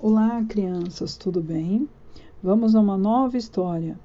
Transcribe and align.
Olá, 0.00 0.44
crianças, 0.44 1.16
tudo 1.16 1.42
bem? 1.42 1.88
Vamos 2.40 2.76
a 2.76 2.80
uma 2.80 2.96
nova 2.96 3.36
história. 3.36 3.98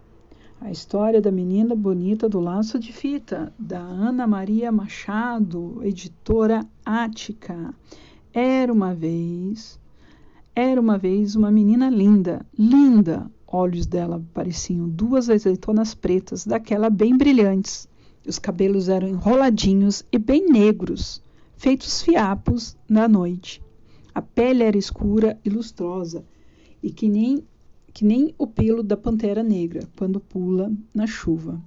A 0.60 0.72
história 0.72 1.22
da 1.22 1.32
menina 1.32 1.76
bonita 1.76 2.28
do 2.28 2.40
laço 2.40 2.80
de 2.80 2.92
fita, 2.92 3.54
da 3.60 3.78
Ana 3.78 4.26
Maria 4.26 4.72
Machado, 4.72 5.82
editora 5.84 6.66
Ática. 6.84 7.76
Era 8.34 8.74
uma 8.74 8.96
vez, 8.96 9.80
era 10.56 10.82
uma 10.82 10.98
vez 10.98 11.36
uma 11.36 11.52
menina 11.52 11.92
linda, 11.92 12.44
linda. 12.58 13.30
Olhos 13.46 13.86
dela 13.86 14.20
pareciam 14.34 14.90
duas 14.90 15.30
azeitonas 15.30 15.94
pretas, 15.94 16.44
daquela 16.44 16.90
bem 16.90 17.16
brilhantes. 17.16 17.88
Os 18.28 18.40
cabelos 18.40 18.90
eram 18.90 19.08
enroladinhos 19.08 20.04
e 20.12 20.18
bem 20.18 20.48
negros, 20.50 21.22
feitos 21.56 22.02
fiapos 22.02 22.76
na 22.90 23.08
noite. 23.08 23.63
A 24.14 24.22
pele 24.22 24.64
era 24.64 24.78
escura 24.78 25.40
e 25.44 25.50
lustrosa, 25.50 26.24
e 26.82 26.92
que 26.92 27.08
nem, 27.10 27.44
que 27.94 28.06
nem 28.06 28.34
o 28.38 28.46
pelo 28.46 28.84
da 28.84 28.98
pantera 28.98 29.42
negra 29.42 29.88
quando 29.96 30.20
pula 30.20 30.72
na 30.94 31.08
chuva. 31.08 31.62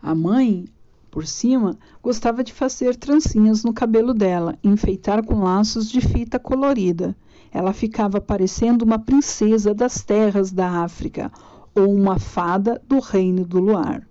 A 0.00 0.14
mãe, 0.14 0.66
por 1.10 1.26
cima, 1.26 1.76
gostava 2.02 2.44
de 2.44 2.52
fazer 2.52 2.96
trancinhas 2.96 3.64
no 3.64 3.72
cabelo 3.72 4.14
dela 4.14 4.58
enfeitar 4.62 5.24
com 5.24 5.42
laços 5.42 5.90
de 5.90 6.00
fita 6.00 6.38
colorida. 6.38 7.16
Ela 7.50 7.72
ficava 7.72 8.20
parecendo 8.20 8.84
uma 8.84 8.98
princesa 8.98 9.74
das 9.74 10.02
terras 10.02 10.52
da 10.52 10.82
África 10.82 11.32
ou 11.74 11.92
uma 11.92 12.18
fada 12.18 12.80
do 12.86 12.98
reino 12.98 13.44
do 13.44 13.58
luar. 13.58 14.07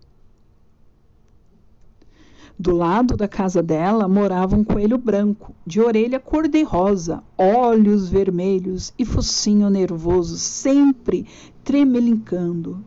Do 2.60 2.76
lado 2.76 3.16
da 3.16 3.28
casa 3.28 3.62
dela 3.62 4.08
morava 4.08 4.56
um 4.56 4.64
coelho 4.64 4.98
branco, 4.98 5.54
de 5.64 5.80
orelha 5.80 6.20
cor-de-rosa, 6.20 7.24
olhos 7.38 8.10
vermelhos 8.10 8.92
e 8.98 9.06
focinho 9.06 9.70
nervoso, 9.70 10.40
sempre 10.40 11.28
tremelincando. 11.64 12.84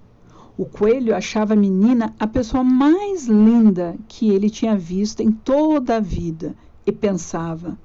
O 0.58 0.64
coelho 0.64 1.14
achava 1.14 1.52
a 1.52 1.56
menina 1.56 2.12
a 2.18 2.27
pessoa 2.27 2.64
mais 2.64 3.28
linda 3.28 3.96
que 4.08 4.30
ele 4.30 4.50
tinha 4.50 4.77
visto 4.77 5.20
em 5.20 5.30
toda 5.30 5.98
a 5.98 6.00
vida 6.00 6.56
e 6.84 6.90
pensava: 6.90 7.78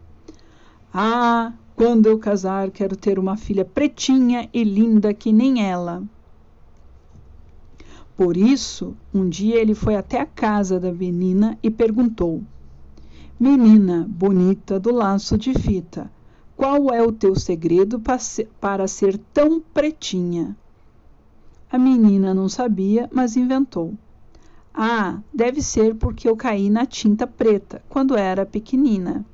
Ah, 0.91 1.53
quando 1.75 2.07
eu 2.07 2.17
casar, 2.17 2.71
quero 2.71 2.95
ter 2.95 3.19
uma 3.19 3.37
filha 3.37 3.63
pretinha 3.63 4.49
e 4.51 4.63
linda 4.63 5.13
que 5.13 5.31
nem 5.31 5.63
ela. 5.63 6.01
Por 8.15 8.37
isso, 8.37 8.95
um 9.13 9.27
dia 9.27 9.57
ele 9.57 9.75
foi 9.75 9.95
até 9.95 10.21
a 10.21 10.25
casa 10.25 10.79
da 10.79 10.91
menina 10.91 11.57
e 11.61 11.69
perguntou: 11.69 12.41
Menina 13.37 14.07
bonita 14.09 14.79
do 14.79 14.93
laço 14.93 15.37
de 15.37 15.53
fita, 15.53 16.09
qual 16.55 16.93
é 16.93 17.03
o 17.03 17.11
teu 17.11 17.35
segredo 17.35 18.01
para 18.61 18.87
ser 18.87 19.17
tão 19.33 19.59
pretinha? 19.59 20.55
A 21.69 21.77
menina 21.77 22.33
não 22.33 22.47
sabia, 22.47 23.09
mas 23.11 23.35
inventou. 23.35 23.93
Ah, 24.73 25.19
deve 25.33 25.61
ser 25.61 25.95
porque 25.95 26.29
eu 26.29 26.37
caí 26.37 26.69
na 26.69 26.85
tinta 26.85 27.27
preta 27.27 27.81
quando 27.89 28.15
era 28.15 28.45
pequenina. 28.45 29.25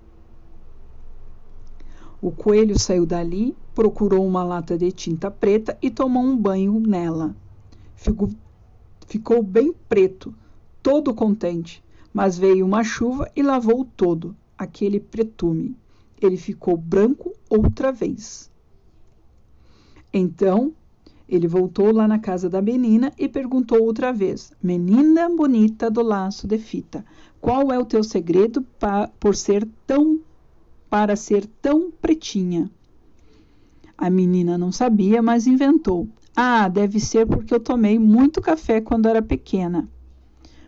O 2.20 2.32
coelho 2.32 2.80
saiu 2.80 3.06
dali, 3.06 3.56
procurou 3.76 4.26
uma 4.26 4.44
lata 4.44 4.76
de 4.76 4.92
tinta 4.92 5.30
preta 5.30 5.78
e 5.82 5.92
tomou 5.92 6.24
um 6.24 6.36
banho 6.36 6.80
nela. 6.80 7.36
Ficou 7.96 8.30
ficou 9.08 9.42
bem 9.44 9.74
preto, 9.88 10.34
todo 10.82 11.14
contente. 11.14 11.84
Mas 12.14 12.38
veio 12.38 12.66
uma 12.66 12.84
chuva 12.84 13.32
e 13.36 13.42
lavou 13.42 13.86
todo, 13.86 14.36
aquele 14.58 15.00
pretume. 15.00 15.76
Ele 16.22 16.38
ficou 16.38 16.76
branco 16.76 17.34
outra 17.50 17.92
vez. 17.92 18.52
Então, 20.14 20.74
ele 21.28 21.48
voltou 21.48 21.94
lá 21.94 22.06
na 22.06 22.20
casa 22.20 22.50
da 22.50 22.62
menina 22.62 23.14
e 23.18 23.30
perguntou 23.30 23.82
outra 23.82 24.12
vez: 24.12 24.52
Menina 24.62 25.30
bonita 25.30 25.90
do 25.90 26.02
laço 26.02 26.46
de 26.46 26.58
fita, 26.58 27.06
qual 27.40 27.72
é 27.72 27.80
o 27.80 27.86
teu 27.86 28.04
segredo 28.04 28.66
por 29.18 29.36
ser 29.36 29.66
tão 29.88 30.20
para 30.90 31.16
ser 31.16 31.46
tão 31.62 31.90
pretinha? 31.90 32.70
A 33.98 34.10
menina 34.10 34.58
não 34.58 34.74
sabia, 34.74 35.22
mas 35.22 35.48
inventou. 35.48 36.10
Ah, 36.36 36.68
deve 36.68 37.00
ser 37.00 37.28
porque 37.28 37.54
eu 37.54 37.60
tomei 37.60 38.00
muito 38.00 38.42
café 38.42 38.80
quando 38.80 39.08
era 39.08 39.22
pequena. 39.22 39.88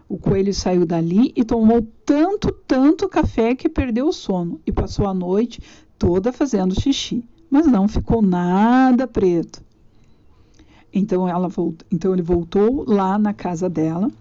O 0.07 0.17
coelho 0.17 0.53
saiu 0.53 0.85
dali 0.85 1.31
e 1.35 1.43
tomou 1.43 1.87
tanto, 2.05 2.51
tanto 2.67 3.09
café 3.09 3.55
que 3.55 3.69
perdeu 3.69 4.07
o 4.07 4.13
sono 4.13 4.59
e 4.65 4.71
passou 4.71 5.07
a 5.07 5.13
noite 5.13 5.61
toda 5.97 6.33
fazendo 6.33 6.79
xixi, 6.79 7.23
mas 7.49 7.65
não 7.65 7.87
ficou 7.87 8.21
nada 8.21 9.07
preto. 9.07 9.63
Então, 10.93 11.27
ela 11.27 11.47
voltou, 11.47 11.87
então 11.91 12.13
ele 12.13 12.21
voltou 12.21 12.83
lá 12.87 13.17
na 13.17 13.33
casa 13.33 13.67
dela 13.67 14.11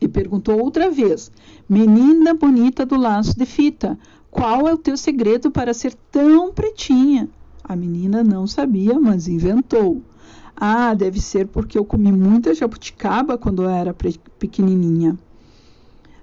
e 0.00 0.08
perguntou 0.08 0.60
outra 0.60 0.90
vez: 0.90 1.30
Menina 1.68 2.34
bonita 2.34 2.84
do 2.84 2.96
laço 2.96 3.38
de 3.38 3.46
fita, 3.46 3.98
qual 4.30 4.68
é 4.68 4.74
o 4.74 4.78
teu 4.78 4.96
segredo 4.96 5.50
para 5.50 5.72
ser 5.72 5.94
tão 6.10 6.52
pretinha? 6.52 7.30
A 7.62 7.74
menina 7.74 8.22
não 8.22 8.46
sabia, 8.46 9.00
mas 9.00 9.28
inventou. 9.28 10.02
Ah, 10.56 10.94
deve 10.94 11.20
ser 11.20 11.48
porque 11.48 11.76
eu 11.76 11.84
comi 11.84 12.12
muita 12.12 12.54
jabuticaba 12.54 13.36
quando 13.36 13.64
eu 13.64 13.70
era 13.70 13.94
pequenininha. 14.38 15.18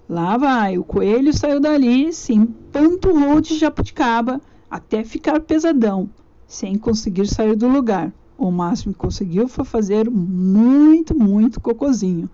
Lá 0.08 0.38
vai, 0.38 0.78
o 0.78 0.84
coelho 0.84 1.34
saiu 1.34 1.60
dali, 1.60 2.12
se 2.12 2.34
empanturrou 2.34 3.40
de 3.40 3.58
jabuticaba 3.58 4.42
até 4.70 5.04
ficar 5.04 5.40
pesadão, 5.42 6.10
sem 6.48 6.78
conseguir 6.78 7.28
sair 7.28 7.56
do 7.56 7.68
lugar. 7.68 8.14
O 8.38 8.52
máximo 8.52 8.94
que 8.94 9.00
conseguiu 9.00 9.48
foi 9.48 9.66
fazer 9.66 10.10
muito, 10.10 11.18
muito 11.18 11.62
cocozinho, 11.62 12.30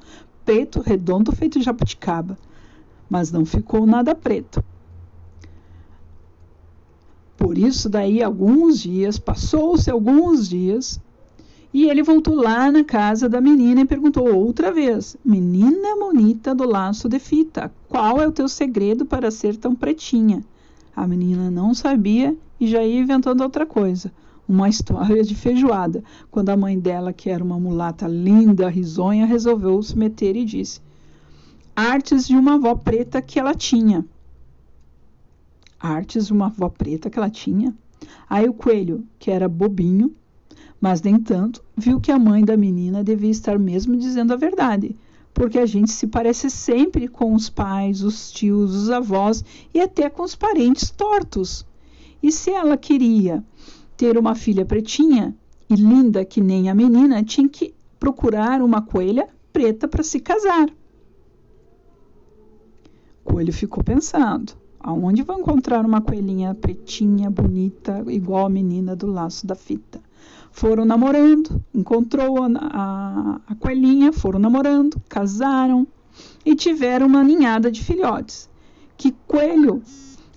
preto, 0.46 0.82
redondo, 0.82 1.32
feito 1.36 1.60
de 1.60 1.66
jabuticaba, 1.66 2.38
mas 3.10 3.32
não 3.32 3.44
ficou 3.44 3.86
nada 3.86 4.16
preto. 4.16 4.64
Por 7.36 7.58
isso, 7.58 7.90
daí 7.90 8.24
alguns 8.24 8.80
dias, 8.80 9.20
passou-se 9.20 9.92
alguns 9.92 10.48
dias, 10.50 11.00
e 11.78 11.88
ele 11.88 12.02
voltou 12.02 12.34
lá 12.34 12.72
na 12.72 12.84
casa 12.84 13.30
da 13.30 13.40
menina 13.40 13.82
e 13.82 13.86
perguntou 13.86 14.36
outra 14.36 14.72
vez: 14.72 15.16
Menina 15.24 15.96
bonita 15.96 16.56
do 16.56 16.68
laço 16.68 17.08
de 17.08 17.20
fita, 17.20 17.72
qual 17.88 18.20
é 18.20 18.28
o 18.28 18.32
teu 18.32 18.50
segredo 18.50 19.06
para 19.06 19.30
ser 19.30 19.56
tão 19.56 19.76
pretinha? 19.76 20.44
A 20.96 21.06
menina 21.06 21.52
não 21.52 21.76
sabia 21.76 22.36
e 22.60 22.66
já 22.66 22.84
ia 22.84 23.00
inventando 23.00 23.42
outra 23.42 23.64
coisa. 23.64 24.12
Uma 24.50 24.68
história 24.68 25.22
de 25.22 25.36
feijoada, 25.36 26.04
quando 26.32 26.50
a 26.50 26.58
mãe 26.58 26.80
dela, 26.80 27.14
que 27.14 27.30
era 27.30 27.44
uma 27.44 27.60
mulata 27.60 28.08
linda, 28.08 28.68
risonha, 28.70 29.28
resolveu 29.28 29.80
se 29.84 29.96
meter 29.96 30.36
e 30.36 30.46
disse: 30.46 30.82
Artes 31.76 32.28
de 32.28 32.36
uma 32.36 32.56
avó 32.56 32.74
preta 32.74 33.22
que 33.22 33.40
ela 33.40 33.54
tinha. 33.54 34.04
Artes 35.80 36.26
de 36.26 36.34
uma 36.34 36.48
avó 36.48 36.70
preta 36.70 37.08
que 37.08 37.20
ela 37.20 37.30
tinha? 37.30 37.72
Aí 38.28 38.50
o 38.50 38.54
coelho, 38.54 39.06
que 39.20 39.30
era 39.30 39.48
bobinho, 39.48 40.12
mas, 40.80 41.02
nem 41.02 41.20
tanto, 41.20 41.64
viu 41.76 42.00
que 42.00 42.12
a 42.12 42.20
mãe 42.20 42.46
da 42.46 42.56
menina 42.56 43.04
devia 43.04 43.32
estar 43.32 43.58
mesmo 43.58 43.98
dizendo 43.98 44.34
a 44.34 44.38
verdade, 44.38 44.96
porque 45.34 45.58
a 45.58 45.66
gente 45.66 45.92
se 45.92 46.08
parece 46.08 46.50
sempre 46.50 47.08
com 47.08 47.34
os 47.34 47.50
pais, 47.50 48.02
os 48.02 48.32
tios, 48.32 48.76
os 48.76 48.90
avós 48.90 49.44
e 49.74 49.82
até 49.82 50.10
com 50.10 50.24
os 50.24 50.36
parentes 50.36 50.90
tortos. 50.92 51.66
E 52.22 52.32
se 52.32 52.52
ela 52.52 52.78
queria 52.78 53.44
ter 53.96 54.18
uma 54.18 54.36
filha 54.36 54.66
pretinha 54.66 55.36
e 55.70 55.76
linda 55.76 56.24
que 56.24 56.42
nem 56.42 56.70
a 56.70 56.76
menina, 56.76 57.24
tinha 57.24 57.50
que 57.50 57.74
procurar 58.00 58.62
uma 58.62 58.82
coelha 58.82 59.28
preta 59.52 59.88
para 59.88 60.04
se 60.04 60.20
casar. 60.20 60.70
O 63.26 63.34
coelho 63.34 63.52
ficou 63.52 63.84
pensando: 63.84 64.54
aonde 64.80 65.24
vou 65.24 65.40
encontrar 65.40 65.86
uma 65.86 66.02
coelhinha 66.02 66.56
pretinha, 66.56 67.30
bonita, 67.30 68.04
igual 68.08 68.46
a 68.46 68.50
menina 68.50 68.96
do 68.96 69.08
laço 69.08 69.46
da 69.46 69.56
fita? 69.56 70.07
Foram 70.52 70.86
namorando, 70.86 71.64
encontrou 71.74 72.44
a, 72.44 72.48
a, 72.56 73.42
a 73.48 73.56
coelhinha, 73.56 74.12
foram 74.12 74.40
namorando, 74.40 75.02
casaram 75.08 75.88
e 76.46 76.56
tiveram 76.56 77.08
uma 77.08 77.24
ninhada 77.24 77.72
de 77.72 77.84
filhotes. 77.84 78.50
Que 78.96 79.16
coelho, 79.28 79.82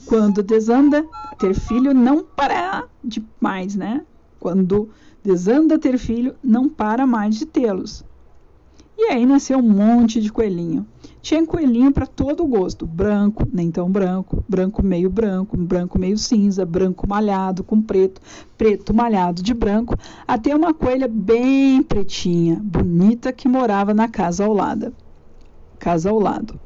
quando 0.06 0.42
desanda 0.42 1.06
ter 1.38 1.54
filho, 1.54 1.94
não 1.94 2.22
para 2.22 2.84
de 3.02 3.24
mais, 3.40 3.74
né? 3.74 4.04
Quando 4.38 4.90
desanda 5.22 5.78
ter 5.78 5.98
filho, 5.98 6.34
não 6.42 6.68
para 6.68 7.06
mais 7.06 7.36
de 7.36 7.46
tê-los. 7.46 8.04
E 8.98 9.04
aí 9.04 9.24
nasceu 9.24 9.58
um 9.58 9.62
monte 9.62 10.20
de 10.20 10.30
coelhinho. 10.30 10.86
Tinha 11.22 11.44
coelhinho 11.46 11.92
para 11.92 12.06
todo 12.06 12.46
gosto: 12.46 12.86
branco, 12.86 13.46
nem 13.52 13.70
tão 13.70 13.90
branco, 13.90 14.42
branco 14.48 14.82
meio 14.82 15.10
branco, 15.10 15.56
branco 15.56 15.98
meio 15.98 16.16
cinza, 16.16 16.64
branco 16.64 17.06
malhado 17.06 17.62
com 17.62 17.80
preto, 17.82 18.20
preto 18.56 18.94
malhado 18.94 19.42
de 19.42 19.52
branco, 19.52 19.96
até 20.26 20.56
uma 20.56 20.72
coelha 20.72 21.06
bem 21.06 21.82
pretinha, 21.82 22.58
bonita 22.62 23.32
que 23.32 23.48
morava 23.48 23.92
na 23.92 24.08
casa 24.08 24.46
ao 24.46 24.54
lado. 24.54 24.94
Casa 25.78 26.08
ao 26.08 26.18
lado. 26.18 26.58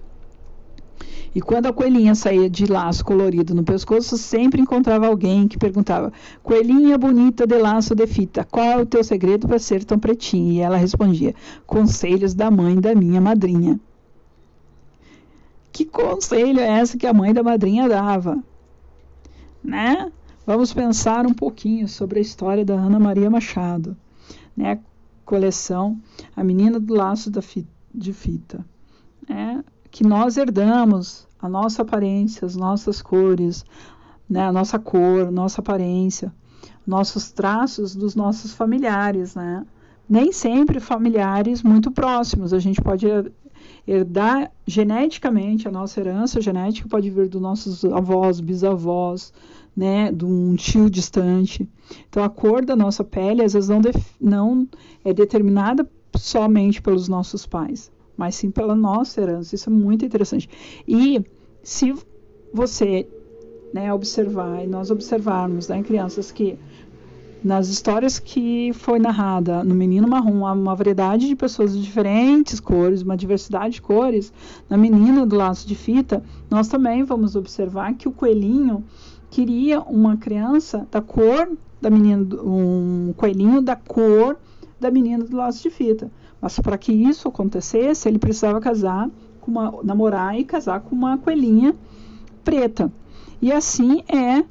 E 1.35 1.41
quando 1.41 1.67
a 1.67 1.73
coelhinha 1.73 2.15
saía 2.15 2.49
de 2.49 2.65
laço 2.65 3.05
colorido 3.05 3.56
no 3.56 3.65
pescoço, 3.65 4.17
sempre 4.17 4.62
encontrava 4.62 5.09
alguém 5.09 5.49
que 5.49 5.59
perguntava: 5.59 6.12
Coelhinha 6.45 6.97
bonita 6.97 7.45
de 7.45 7.59
laço 7.59 7.93
de 7.93 8.06
fita, 8.06 8.47
qual 8.49 8.65
é 8.65 8.77
o 8.81 8.87
teu 8.87 9.03
segredo 9.03 9.49
para 9.49 9.59
ser 9.59 9.83
tão 9.83 9.99
pretinha? 9.99 10.53
E 10.53 10.61
ela 10.61 10.77
respondia: 10.77 11.35
Conselhos 11.67 12.35
da 12.35 12.53
mãe 12.53 12.81
da 12.81 12.95
minha 12.95 13.21
madrinha. 13.21 13.81
Que 15.75 15.85
conselho 15.85 16.61
é 16.61 16.81
esse 16.81 16.97
que 16.97 17.05
a 17.05 17.12
mãe 17.12 17.35
da 17.35 17.43
madrinha 17.43 17.88
dava? 17.88 18.38
Né? 19.62 20.12
Vamos 20.47 20.73
pensar 20.73 21.26
um 21.26 21.35
pouquinho 21.35 21.88
sobre 21.88 22.21
a 22.21 22.23
história 22.23 22.65
da 22.65 22.75
Ana 22.75 23.00
Maria 23.00 23.29
Machado, 23.29 23.97
né? 24.56 24.79
Coleção 25.25 25.99
A 26.37 26.44
Menina 26.44 26.79
do 26.79 26.94
Laço 26.94 27.29
fita, 27.43 27.69
de 27.93 28.12
Fita. 28.12 28.65
É, 29.29 29.65
que 29.91 30.06
nós 30.06 30.37
herdamos 30.37 31.26
a 31.43 31.49
nossa 31.49 31.82
aparência, 31.82 32.47
as 32.47 32.55
nossas 32.55 33.03
cores, 33.03 33.65
né, 34.31 34.47
a 34.47 34.53
nossa 34.53 34.79
cor, 34.79 35.32
nossa 35.32 35.61
aparência, 35.61 36.32
nossos 36.87 37.32
traços 37.32 37.97
dos 37.97 38.15
nossos 38.15 38.55
familiares, 38.55 39.35
né? 39.35 39.67
Nem 40.09 40.31
sempre 40.31 40.79
familiares 40.79 41.65
muito 41.65 41.91
próximos. 41.91 42.53
A 42.53 42.61
gente 42.61 42.81
pode 42.81 43.09
herdar 43.87 44.51
geneticamente, 44.67 45.69
a 45.69 45.71
nossa 45.71 46.01
herança 46.01 46.41
genética 46.41 46.89
pode 46.89 47.11
vir 47.11 47.29
dos 47.29 47.41
nossos 47.41 47.85
avós, 47.85 48.41
bisavós, 48.41 49.33
né, 49.77 50.11
de 50.13 50.25
um 50.25 50.55
tio 50.55 50.89
distante. 50.89 51.69
Então, 52.09 52.23
a 52.23 52.29
cor 52.29 52.65
da 52.65 52.77
nossa 52.77 53.05
pele, 53.05 53.43
às 53.43 53.53
vezes, 53.53 53.69
não, 53.69 53.81
não 54.21 54.69
é 55.05 55.13
determinada 55.13 55.89
somente 56.17 56.81
pelos 56.81 57.09
nossos 57.09 57.47
pais, 57.47 57.91
mas 58.17 58.37
sim 58.37 58.51
pela 58.51 58.75
nossa 58.75 59.21
herança. 59.21 59.55
Isso 59.55 59.69
é 59.69 59.73
muito 59.73 60.05
interessante. 60.05 60.49
E 60.87 61.23
se 61.63 61.95
você 62.53 63.07
né, 63.73 63.93
observar, 63.93 64.63
e 64.63 64.69
nós 64.69 64.91
observarmos 64.91 65.67
né, 65.67 65.83
crianças 65.83 66.31
que 66.31 66.57
nas 67.44 67.69
histórias 67.69 68.19
que 68.19 68.73
foi 68.73 68.99
narrada 68.99 69.62
no 69.62 69.75
Menino 69.75 70.08
Marrom, 70.08 70.46
há 70.46 70.52
uma 70.52 70.75
variedade 70.75 71.29
de 71.29 71.37
pessoas 71.37 71.75
de 71.75 71.82
diferentes 71.82 72.58
cores, 72.58 73.02
uma 73.02 73.19
diversidade 73.19 73.75
de 73.75 73.82
cores. 73.82 74.32
Na 74.69 74.79
Menina 74.79 75.26
do 75.26 75.37
Laço 75.37 75.69
de 75.69 75.75
Fita, 75.75 76.23
nós 76.50 76.69
também 76.69 77.05
vamos 77.05 77.37
observar 77.37 77.93
que 77.94 78.08
o 78.08 78.12
coelhinho 78.12 78.82
queria 79.31 79.82
uma 79.82 80.17
criança 80.17 80.88
da 80.91 81.02
cor 81.02 81.52
da 81.82 81.91
menina, 81.91 82.26
um 82.43 83.12
coelhinho 83.14 83.61
da 83.61 83.76
cor 83.76 84.38
da 84.81 84.91
menina 84.91 85.23
do 85.23 85.37
Laço 85.37 85.62
de 85.62 85.69
Fita. 85.69 86.11
Mas 86.41 86.58
para 86.58 86.79
que 86.79 86.93
isso 86.93 87.29
acontecesse, 87.29 88.08
ele 88.08 88.19
precisava 88.19 88.58
casar 88.58 89.11
com 89.43 89.50
uma 89.50 89.82
namorar 89.85 90.38
e 90.38 90.44
casar 90.44 90.81
com 90.81 90.96
uma 90.96 91.19
coelhinha 91.19 91.75
preta. 92.43 92.91
E 93.43 93.52
assim 93.52 94.02
é 94.08 94.44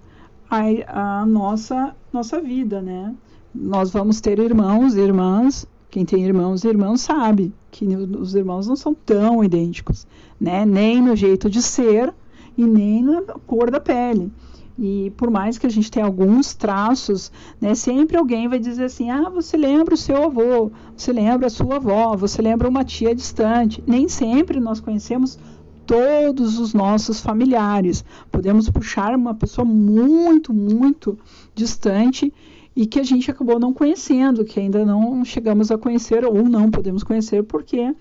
a, 0.48 1.22
a 1.22 1.26
nossa 1.26 1.96
nossa 2.14 2.40
vida, 2.40 2.82
né? 2.82 3.14
Nós 3.54 3.92
vamos 3.92 4.22
ter 4.22 4.40
irmãos 4.40 4.96
e 4.96 5.00
irmãs. 5.00 5.66
Quem 5.90 6.06
tem 6.06 6.24
irmãos 6.24 6.64
e 6.64 6.68
irmãos 6.68 7.02
sabe 7.02 7.54
que 7.70 7.86
os 7.86 8.34
irmãos 8.36 8.68
não 8.68 8.76
são 8.76 8.94
tão 8.94 9.44
idênticos, 9.44 10.08
né? 10.40 10.66
Nem 10.66 11.02
no 11.02 11.16
jeito 11.16 11.50
de 11.50 11.62
ser 11.62 12.14
e 12.58 12.66
nem 12.66 13.04
na 13.04 13.22
cor 13.46 13.70
da 13.70 13.80
pele. 13.80 14.32
E 14.78 15.12
por 15.18 15.30
mais 15.30 15.58
que 15.58 15.68
a 15.68 15.70
gente 15.70 15.92
tenha 15.92 16.06
alguns 16.06 16.56
traços, 16.56 17.32
né, 17.62 17.76
sempre 17.76 18.18
alguém 18.18 18.48
vai 18.48 18.58
dizer 18.58 18.86
assim: 18.86 19.10
ah, 19.10 19.30
você 19.30 19.56
lembra 19.56 19.94
o 19.94 19.98
seu 19.98 20.24
avô, 20.24 20.72
você 20.96 21.14
lembra 21.14 21.48
a 21.48 21.50
sua 21.50 21.76
avó, 21.76 22.16
você 22.16 22.42
lembra 22.42 22.68
uma 22.68 22.84
tia 22.84 23.14
distante. 23.14 23.84
Nem 23.86 24.08
sempre 24.08 24.60
nós 24.60 24.80
conhecemos 24.80 25.38
todos 25.86 26.60
os 26.60 26.74
nossos 26.74 27.22
familiares. 27.22 28.04
Podemos 28.32 28.70
puxar 28.70 29.16
uma 29.16 29.34
pessoa 29.34 29.66
muito, 29.66 30.54
muito 30.54 31.18
distante 31.54 32.34
e 32.76 32.86
que 32.86 33.00
a 33.00 33.04
gente 33.04 33.30
acabou 33.30 33.60
não 33.60 33.74
conhecendo, 33.74 34.44
que 34.44 34.60
ainda 34.60 34.84
não 34.86 35.24
chegamos 35.24 35.72
a 35.72 35.78
conhecer 35.78 36.26
ou 36.26 36.44
não 36.44 36.72
podemos 36.72 37.04
conhecer 37.04 37.44
porque 37.44 37.94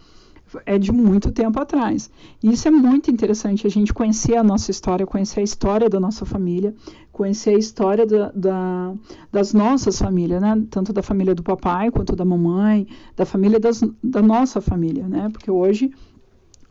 é 0.67 0.79
de 0.79 0.93
muito 0.93 1.31
tempo 1.33 1.61
atrás. 1.61 2.11
Isso 2.43 2.69
é 2.69 2.71
muito 2.71 3.11
interessante, 3.11 3.67
a 3.67 3.71
gente 3.71 3.93
conhecer 3.93 4.37
a 4.37 4.43
nossa 4.43 4.71
história, 4.71 5.07
conhecer 5.07 5.41
a 5.41 5.43
história 5.43 5.89
da 5.89 5.99
nossa 5.99 6.27
família, 6.27 6.75
conhecer 7.11 7.51
a 7.51 7.59
história 7.59 8.07
da, 8.07 8.31
da, 8.33 8.95
das 9.31 9.55
nossas 9.55 9.99
famílias, 9.99 10.41
né? 10.41 10.63
Tanto 10.71 10.93
da 10.93 11.03
família 11.03 11.35
do 11.35 11.43
papai 11.43 11.91
quanto 11.91 12.15
da 12.15 12.25
mamãe, 12.25 12.87
da 13.17 13.25
família 13.25 13.59
das, 13.59 13.83
da 14.03 14.21
nossa 14.21 14.61
família, 14.61 15.09
né? 15.09 15.29
Porque 15.33 15.51
hoje 15.51 15.91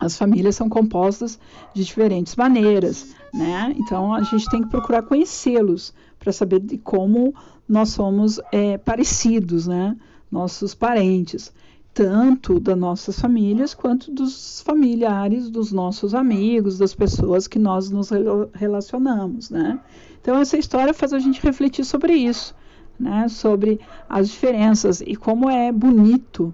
as 0.01 0.17
famílias 0.17 0.55
são 0.55 0.67
compostas 0.67 1.39
de 1.75 1.85
diferentes 1.85 2.35
maneiras, 2.35 3.15
né? 3.31 3.71
Então 3.77 4.11
a 4.11 4.23
gente 4.23 4.49
tem 4.49 4.63
que 4.63 4.69
procurar 4.69 5.03
conhecê-los 5.03 5.93
para 6.17 6.33
saber 6.33 6.59
de 6.59 6.79
como 6.79 7.35
nós 7.69 7.89
somos 7.89 8.39
é, 8.51 8.79
parecidos, 8.79 9.67
né? 9.67 9.95
Nossos 10.31 10.73
parentes, 10.73 11.53
tanto 11.93 12.59
das 12.59 12.77
nossas 12.77 13.19
famílias 13.19 13.75
quanto 13.75 14.11
dos 14.11 14.61
familiares, 14.61 15.51
dos 15.51 15.71
nossos 15.71 16.15
amigos, 16.15 16.79
das 16.79 16.95
pessoas 16.95 17.47
que 17.47 17.59
nós 17.59 17.91
nos 17.91 18.09
relacionamos, 18.53 19.51
né? 19.51 19.79
Então 20.19 20.35
essa 20.39 20.57
história 20.57 20.95
faz 20.95 21.13
a 21.13 21.19
gente 21.19 21.39
refletir 21.43 21.85
sobre 21.85 22.15
isso, 22.15 22.55
né? 22.99 23.27
Sobre 23.27 23.79
as 24.09 24.29
diferenças 24.29 24.99
e 24.99 25.15
como 25.15 25.47
é 25.47 25.71
bonito 25.71 26.51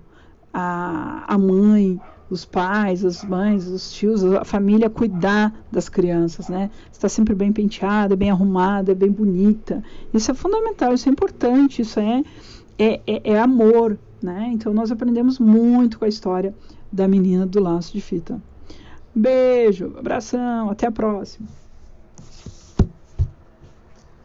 a, 0.54 1.24
a 1.34 1.38
mãe 1.38 1.98
os 2.30 2.46
pais, 2.46 3.06
as 3.06 3.24
mães, 3.24 3.68
os 3.68 3.92
tios, 3.94 4.24
a 4.24 4.44
família 4.44 4.90
cuidar 4.90 5.54
das 5.72 5.88
crianças, 5.88 6.50
né? 6.50 6.70
Está 6.92 7.08
sempre 7.08 7.34
bem 7.34 7.52
penteada, 7.52 8.16
bem 8.16 8.30
arrumada, 8.30 8.94
bem 8.94 9.12
bonita. 9.12 9.84
Isso 10.14 10.32
é 10.32 10.34
fundamental, 10.34 10.94
isso 10.94 11.08
é 11.08 11.12
importante, 11.12 11.82
isso 11.82 12.00
é, 12.00 12.24
é, 12.78 13.02
é, 13.08 13.32
é 13.32 13.40
amor, 13.40 13.98
né? 14.22 14.50
Então 14.52 14.74
nós 14.74 14.92
aprendemos 14.92 15.40
muito 15.40 16.00
com 16.00 16.06
a 16.06 16.10
história 16.10 16.54
da 16.92 17.08
menina 17.08 17.46
do 17.46 17.60
laço 17.60 17.94
de 17.94 18.02
fita. 18.02 18.42
Beijo, 19.16 19.94
abração, 19.98 20.70
até 20.70 20.88
a 20.88 20.92
próxima. 20.92 21.48